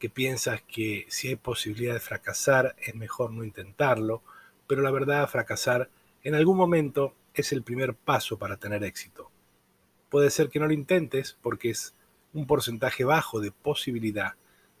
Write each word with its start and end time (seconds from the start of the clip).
que 0.00 0.10
piensas 0.10 0.62
que 0.62 1.06
si 1.08 1.28
hay 1.28 1.36
posibilidad 1.36 1.94
de 1.94 2.00
fracasar 2.00 2.74
es 2.78 2.96
mejor 2.96 3.30
no 3.32 3.44
intentarlo, 3.44 4.22
pero 4.66 4.82
la 4.82 4.90
verdad 4.90 5.28
fracasar 5.28 5.88
en 6.24 6.34
algún 6.34 6.56
momento 6.56 7.14
es 7.40 7.52
el 7.52 7.62
primer 7.62 7.94
paso 7.94 8.38
para 8.38 8.56
tener 8.56 8.84
éxito. 8.84 9.30
Puede 10.08 10.30
ser 10.30 10.48
que 10.48 10.60
no 10.60 10.66
lo 10.66 10.72
intentes 10.72 11.36
porque 11.40 11.70
es 11.70 11.94
un 12.32 12.46
porcentaje 12.46 13.04
bajo 13.04 13.40
de 13.40 13.52
posibilidad 13.52 14.34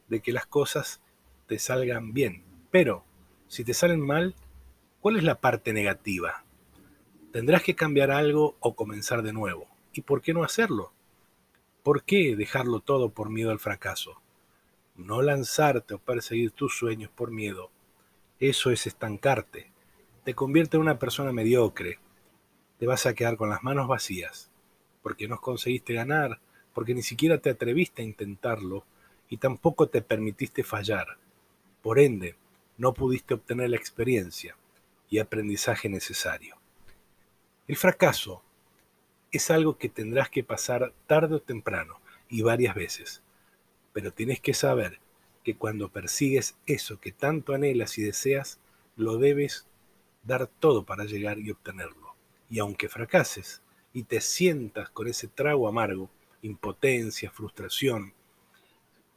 de 0.08 0.20
que 0.20 0.32
las 0.32 0.46
cosas 0.46 1.00
te 1.46 1.58
salgan 1.58 2.12
bien. 2.12 2.44
Pero 2.70 3.04
si 3.48 3.64
te 3.64 3.74
salen 3.74 4.00
mal, 4.00 4.34
¿cuál 5.00 5.16
es 5.16 5.24
la 5.24 5.40
parte 5.40 5.72
negativa? 5.72 6.44
Tendrás 7.32 7.62
que 7.62 7.76
cambiar 7.76 8.10
algo 8.10 8.56
o 8.60 8.74
comenzar 8.74 9.22
de 9.22 9.32
nuevo. 9.32 9.68
¿Y 9.92 10.02
por 10.02 10.22
qué 10.22 10.34
no 10.34 10.44
hacerlo? 10.44 10.92
¿Por 11.82 12.04
qué 12.04 12.36
dejarlo 12.36 12.80
todo 12.80 13.10
por 13.10 13.30
miedo 13.30 13.50
al 13.50 13.58
fracaso? 13.58 14.20
No 14.96 15.22
lanzarte 15.22 15.94
o 15.94 15.98
perseguir 15.98 16.50
tus 16.50 16.76
sueños 16.76 17.10
por 17.10 17.30
miedo. 17.30 17.70
Eso 18.38 18.70
es 18.70 18.86
estancarte. 18.86 19.70
Te 20.24 20.34
convierte 20.34 20.76
en 20.76 20.82
una 20.82 20.98
persona 20.98 21.32
mediocre, 21.32 21.98
te 22.80 22.86
vas 22.86 23.04
a 23.04 23.12
quedar 23.12 23.36
con 23.36 23.50
las 23.50 23.62
manos 23.62 23.88
vacías, 23.88 24.50
porque 25.02 25.28
no 25.28 25.38
conseguiste 25.38 25.92
ganar, 25.92 26.40
porque 26.72 26.94
ni 26.94 27.02
siquiera 27.02 27.36
te 27.36 27.50
atreviste 27.50 28.00
a 28.00 28.06
intentarlo 28.06 28.86
y 29.28 29.36
tampoco 29.36 29.90
te 29.90 30.00
permitiste 30.00 30.64
fallar. 30.64 31.18
Por 31.82 31.98
ende, 31.98 32.36
no 32.78 32.94
pudiste 32.94 33.34
obtener 33.34 33.68
la 33.68 33.76
experiencia 33.76 34.56
y 35.10 35.18
aprendizaje 35.18 35.90
necesario. 35.90 36.56
El 37.68 37.76
fracaso 37.76 38.42
es 39.30 39.50
algo 39.50 39.76
que 39.76 39.90
tendrás 39.90 40.30
que 40.30 40.42
pasar 40.42 40.94
tarde 41.06 41.34
o 41.34 41.42
temprano 41.42 42.00
y 42.30 42.40
varias 42.40 42.74
veces, 42.74 43.22
pero 43.92 44.10
tienes 44.10 44.40
que 44.40 44.54
saber 44.54 45.00
que 45.44 45.54
cuando 45.54 45.90
persigues 45.90 46.56
eso 46.64 46.98
que 46.98 47.12
tanto 47.12 47.52
anhelas 47.52 47.98
y 47.98 48.04
deseas, 48.04 48.58
lo 48.96 49.18
debes 49.18 49.66
dar 50.22 50.46
todo 50.46 50.86
para 50.86 51.04
llegar 51.04 51.38
y 51.38 51.50
obtenerlo 51.50 52.09
y 52.50 52.58
aunque 52.58 52.88
fracases 52.88 53.62
y 53.92 54.02
te 54.02 54.20
sientas 54.20 54.90
con 54.90 55.08
ese 55.08 55.28
trago 55.28 55.68
amargo, 55.68 56.10
impotencia, 56.42 57.30
frustración, 57.30 58.12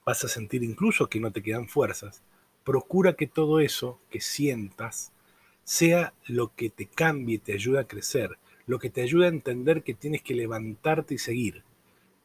vas 0.05 0.23
a 0.23 0.27
sentir 0.27 0.63
incluso 0.63 1.09
que 1.09 1.19
no 1.19 1.31
te 1.31 1.41
quedan 1.41 1.67
fuerzas, 1.67 2.21
procura 2.63 3.13
que 3.13 3.27
todo 3.27 3.59
eso 3.59 3.99
que 4.09 4.21
sientas 4.21 5.11
sea 5.63 6.13
lo 6.27 6.53
que 6.55 6.69
te 6.69 6.85
cambie, 6.85 7.39
te 7.39 7.53
ayude 7.53 7.79
a 7.79 7.87
crecer, 7.87 8.37
lo 8.67 8.79
que 8.79 8.89
te 8.89 9.01
ayude 9.01 9.25
a 9.25 9.29
entender 9.29 9.83
que 9.83 9.93
tienes 9.93 10.21
que 10.21 10.35
levantarte 10.35 11.15
y 11.15 11.17
seguir. 11.17 11.63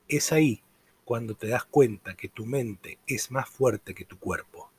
Es 0.09 0.33
ahí 0.33 0.63
cuando 1.05 1.35
te 1.35 1.49
das 1.49 1.65
cuenta 1.65 2.15
que 2.15 2.29
tu 2.29 2.45
mente 2.45 2.99
es 3.07 3.31
más 3.31 3.49
fuerte 3.49 3.95
que 3.95 4.05
tu 4.05 4.19
cuerpo. 4.19 4.71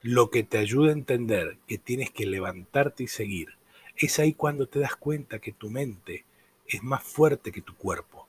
Lo 0.00 0.30
que 0.30 0.44
te 0.44 0.58
ayuda 0.58 0.90
a 0.90 0.92
entender 0.92 1.58
que 1.66 1.76
tienes 1.76 2.10
que 2.10 2.26
levantarte 2.26 3.02
y 3.02 3.08
seguir 3.08 3.57
es 3.98 4.18
ahí 4.18 4.32
cuando 4.32 4.68
te 4.68 4.78
das 4.78 4.96
cuenta 4.96 5.40
que 5.40 5.52
tu 5.52 5.70
mente 5.70 6.24
es 6.66 6.82
más 6.82 7.02
fuerte 7.02 7.50
que 7.50 7.62
tu 7.62 7.76
cuerpo. 7.76 8.28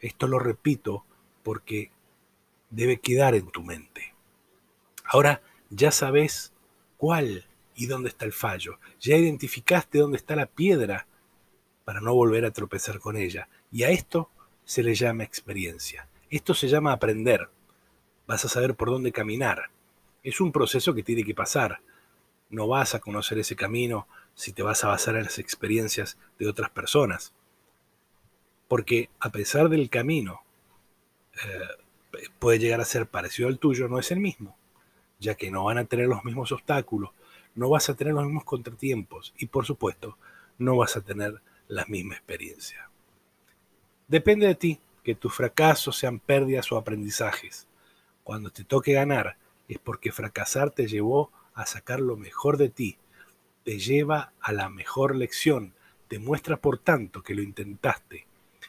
Esto 0.00 0.28
lo 0.28 0.38
repito 0.38 1.04
porque 1.42 1.90
debe 2.70 3.00
quedar 3.00 3.34
en 3.34 3.50
tu 3.50 3.62
mente. 3.62 4.14
Ahora 5.04 5.42
ya 5.70 5.90
sabes 5.90 6.52
cuál 6.96 7.46
y 7.74 7.86
dónde 7.86 8.08
está 8.08 8.24
el 8.24 8.32
fallo. 8.32 8.78
Ya 9.00 9.16
identificaste 9.16 9.98
dónde 9.98 10.16
está 10.16 10.36
la 10.36 10.46
piedra 10.46 11.06
para 11.84 12.00
no 12.00 12.14
volver 12.14 12.44
a 12.44 12.50
tropezar 12.52 13.00
con 13.00 13.16
ella. 13.16 13.48
Y 13.72 13.82
a 13.82 13.90
esto 13.90 14.30
se 14.64 14.82
le 14.82 14.94
llama 14.94 15.24
experiencia. 15.24 16.08
Esto 16.30 16.54
se 16.54 16.68
llama 16.68 16.92
aprender. 16.92 17.48
Vas 18.26 18.44
a 18.44 18.48
saber 18.48 18.74
por 18.74 18.90
dónde 18.90 19.12
caminar. 19.12 19.70
Es 20.22 20.40
un 20.40 20.52
proceso 20.52 20.94
que 20.94 21.02
tiene 21.02 21.24
que 21.24 21.34
pasar. 21.34 21.80
No 22.50 22.66
vas 22.66 22.94
a 22.94 23.00
conocer 23.00 23.38
ese 23.38 23.56
camino 23.56 24.08
si 24.36 24.52
te 24.52 24.62
vas 24.62 24.84
a 24.84 24.88
basar 24.88 25.16
en 25.16 25.24
las 25.24 25.40
experiencias 25.40 26.16
de 26.38 26.48
otras 26.48 26.70
personas. 26.70 27.32
Porque 28.68 29.10
a 29.18 29.30
pesar 29.30 29.68
del 29.68 29.90
camino 29.90 30.42
eh, 31.34 32.28
puede 32.38 32.58
llegar 32.58 32.80
a 32.80 32.84
ser 32.84 33.06
parecido 33.06 33.48
al 33.48 33.58
tuyo, 33.58 33.88
no 33.88 33.98
es 33.98 34.12
el 34.12 34.20
mismo, 34.20 34.56
ya 35.18 35.34
que 35.34 35.50
no 35.50 35.64
van 35.64 35.78
a 35.78 35.86
tener 35.86 36.06
los 36.06 36.24
mismos 36.24 36.52
obstáculos, 36.52 37.10
no 37.54 37.70
vas 37.70 37.88
a 37.88 37.94
tener 37.94 38.12
los 38.12 38.24
mismos 38.24 38.44
contratiempos 38.44 39.32
y 39.38 39.46
por 39.46 39.64
supuesto 39.64 40.18
no 40.58 40.76
vas 40.76 40.96
a 40.96 41.00
tener 41.00 41.40
la 41.68 41.86
misma 41.86 42.14
experiencia. 42.14 42.90
Depende 44.06 44.46
de 44.46 44.54
ti 44.54 44.80
que 45.02 45.14
tus 45.14 45.34
fracasos 45.34 45.96
sean 45.96 46.20
pérdidas 46.20 46.70
o 46.70 46.76
aprendizajes. 46.76 47.66
Cuando 48.22 48.50
te 48.50 48.64
toque 48.64 48.92
ganar 48.92 49.38
es 49.66 49.78
porque 49.78 50.12
fracasar 50.12 50.70
te 50.70 50.86
llevó 50.86 51.32
a 51.54 51.64
sacar 51.64 52.00
lo 52.00 52.16
mejor 52.16 52.58
de 52.58 52.68
ti 52.68 52.98
te 53.66 53.80
lleva 53.80 54.32
a 54.40 54.52
la 54.52 54.68
mejor 54.68 55.16
lección, 55.16 55.74
te 56.06 56.20
muestra 56.20 56.56
por 56.56 56.78
tanto 56.78 57.24
que 57.24 57.34
lo 57.34 57.42
intentaste, 57.42 58.24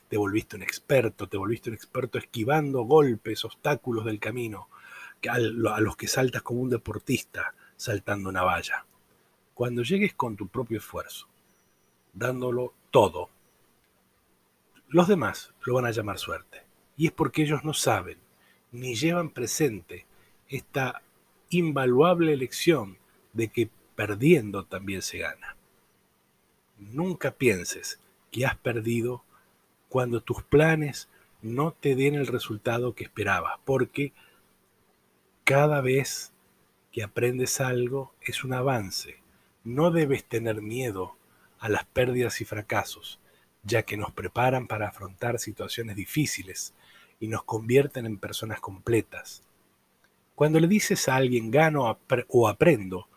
te 0.10 0.18
volviste 0.18 0.56
un 0.56 0.64
experto, 0.64 1.30
te 1.30 1.38
volviste 1.38 1.70
un 1.70 1.76
experto 1.76 2.18
esquivando 2.18 2.82
golpes, 2.82 3.46
obstáculos 3.46 4.06
del 4.06 4.20
camino, 4.20 4.70
a 5.30 5.38
los 5.82 5.96
que 5.96 6.08
saltas 6.08 6.42
como 6.42 6.62
un 6.62 6.72
deportista 6.72 7.54
saltando 7.76 8.28
una 8.28 8.42
valla. 8.42 8.88
Cuando 9.54 9.84
llegues 9.84 10.16
con 10.16 10.36
tu 10.36 10.48
propio 10.48 10.80
esfuerzo, 10.80 11.28
dándolo 12.12 12.74
todo, 12.90 13.30
los 14.88 15.08
demás 15.08 15.54
lo 15.64 15.76
van 15.76 15.86
a 15.86 15.92
llamar 15.92 16.18
suerte. 16.18 16.64
Y 16.96 17.06
es 17.06 17.12
porque 17.12 17.44
ellos 17.44 17.64
no 17.64 17.76
saben 17.76 18.18
ni 18.72 18.96
llevan 18.96 19.30
presente 19.30 20.08
esta 20.50 21.04
invaluable 21.52 22.36
lección 22.36 22.98
de 23.34 23.50
que 23.50 23.70
perdiendo 23.98 24.64
también 24.64 25.02
se 25.02 25.18
gana. 25.18 25.58
Nunca 26.78 27.32
pienses 27.32 28.00
que 28.32 28.46
has 28.46 28.56
perdido 28.56 29.24
cuando 29.90 30.22
tus 30.22 30.44
planes 30.44 31.10
no 31.42 31.72
te 31.72 31.96
den 31.96 32.14
el 32.14 32.28
resultado 32.28 32.94
que 32.94 33.06
esperabas, 33.06 33.60
porque 33.66 34.14
cada 35.44 35.82
vez 35.82 36.32
que 36.92 37.02
aprendes 37.02 37.60
algo 37.60 38.14
es 38.22 38.44
un 38.44 38.54
avance. 38.54 39.18
No 39.64 39.90
debes 39.90 40.24
tener 40.24 40.62
miedo 40.62 41.18
a 41.58 41.68
las 41.68 41.86
pérdidas 41.86 42.40
y 42.40 42.46
fracasos, 42.46 43.20
ya 43.64 43.82
que 43.82 43.98
nos 43.98 44.12
preparan 44.12 44.68
para 44.68 44.90
afrontar 44.90 45.40
situaciones 45.40 45.96
difíciles 45.96 46.76
y 47.20 47.30
nos 47.30 47.44
convierten 47.44 48.06
en 48.06 48.20
personas 48.20 48.60
completas. 48.60 49.42
Cuando 50.36 50.60
le 50.60 50.68
dices 50.68 51.10
a 51.10 51.16
alguien 51.16 51.50
gano 51.50 51.98
o 52.28 52.48
aprendo, 52.48 53.08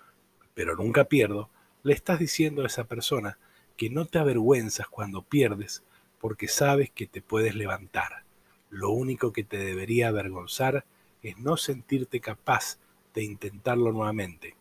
pero 0.61 0.77
nunca 0.77 1.05
pierdo, 1.05 1.49
le 1.85 1.95
estás 1.95 2.19
diciendo 2.19 2.62
a 2.62 2.67
esa 2.67 2.85
persona 2.85 3.39
que 3.79 3.89
no 3.89 4.05
te 4.05 4.19
avergüenzas 4.19 4.89
cuando 4.89 5.23
pierdes 5.23 5.83
porque 6.21 6.49
sabes 6.49 6.91
que 6.91 7.07
te 7.07 7.23
puedes 7.23 7.55
levantar. 7.55 8.25
Lo 8.69 8.91
único 8.91 9.33
que 9.33 9.43
te 9.43 9.57
debería 9.57 10.09
avergonzar 10.09 10.85
es 11.23 11.39
no 11.39 11.57
sentirte 11.57 12.21
capaz 12.21 12.77
de 13.15 13.25
intentarlo 13.25 13.91
nuevamente. 13.91 14.55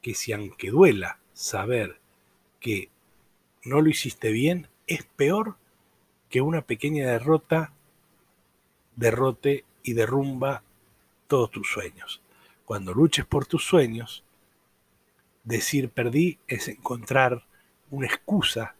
Que 0.00 0.14
si 0.14 0.32
aunque 0.32 0.70
duela 0.70 1.18
saber 1.32 1.98
que 2.60 2.88
no 3.64 3.80
lo 3.80 3.90
hiciste 3.90 4.30
bien, 4.30 4.68
es 4.86 5.02
peor 5.02 5.56
que 6.30 6.40
una 6.40 6.62
pequeña 6.62 7.08
derrota 7.08 7.72
derrote 8.94 9.64
y 9.82 9.94
derrumba 9.94 10.62
todos 11.26 11.50
tus 11.50 11.68
sueños. 11.68 12.22
Cuando 12.64 12.94
luches 12.94 13.26
por 13.26 13.44
tus 13.44 13.64
sueños, 13.64 14.22
Decir 15.44 15.90
perdí 15.90 16.38
es 16.46 16.68
encontrar 16.68 17.44
una 17.90 18.06
excusa 18.06 18.76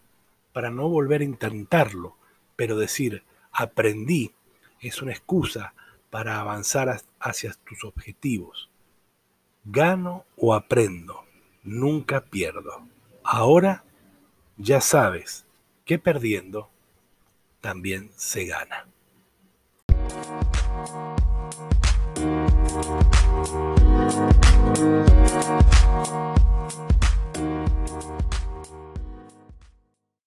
para 0.52 0.70
no 0.70 0.88
volver 0.88 1.20
a 1.20 1.24
intentarlo, 1.24 2.16
pero 2.56 2.76
decir, 2.76 3.24
aprendí, 3.50 4.34
es 4.80 5.02
una 5.02 5.12
excusa 5.12 5.74
para 6.10 6.40
avanzar 6.40 7.00
hacia 7.20 7.54
tus 7.64 7.84
objetivos. 7.84 8.70
Gano 9.64 10.24
o 10.36 10.54
aprendo, 10.54 11.24
nunca 11.62 12.20
pierdo. 12.20 12.86
Ahora 13.24 13.84
ya 14.56 14.80
sabes 14.80 15.46
que 15.84 15.98
perdiendo 15.98 16.68
también 17.60 18.10
se 18.16 18.44
gana. 18.46 18.86